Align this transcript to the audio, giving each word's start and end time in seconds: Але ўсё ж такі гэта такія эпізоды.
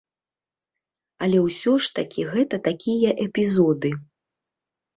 Але 1.25 1.37
ўсё 1.49 1.73
ж 1.85 1.93
такі 2.01 2.21
гэта 2.33 2.61
такія 2.71 3.15
эпізоды. 3.29 3.95